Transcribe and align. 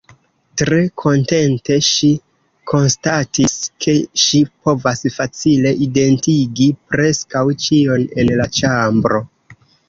Tre 0.59 0.77
kontente 1.01 1.75
ŝi 1.87 2.07
konstatis 2.71 3.55
ke 3.85 3.95
ŝi 4.21 4.41
povas 4.63 5.05
facile 5.19 5.75
identigi 5.89 6.71
preskaŭ 6.95 7.45
ĉion 7.67 8.09
en 8.25 8.35
la 8.43 8.51
ĉambro. 8.61 9.23